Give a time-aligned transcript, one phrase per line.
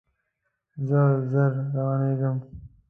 [0.87, 0.99] زه
[1.29, 2.37] ژر روانیږم